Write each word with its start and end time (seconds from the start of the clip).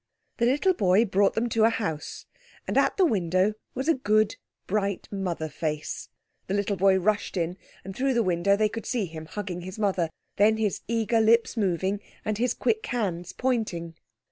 The 0.37 0.47
little 0.47 0.73
boy 0.73 1.05
brought 1.05 1.35
them 1.35 1.47
to 1.49 1.63
a 1.63 1.69
house, 1.69 2.25
and 2.67 2.75
at 2.75 2.97
the 2.97 3.05
window 3.05 3.53
was 3.75 3.87
a 3.87 3.93
good, 3.93 4.35
bright 4.65 5.07
mother 5.11 5.47
face. 5.47 6.09
The 6.47 6.55
little 6.55 6.75
boy 6.75 6.97
rushed 6.97 7.37
in, 7.37 7.55
and 7.85 7.95
through 7.95 8.15
the 8.15 8.23
window 8.23 8.55
they 8.57 8.67
could 8.67 8.87
see 8.87 9.05
him 9.05 9.27
hugging 9.27 9.61
his 9.61 9.77
mother, 9.77 10.09
then 10.37 10.57
his 10.57 10.81
eager 10.87 11.21
lips 11.21 11.55
moving 11.55 11.99
and 12.25 12.39
his 12.39 12.55
quick 12.55 12.83
hands 12.87 13.31
pointing. 13.31 13.93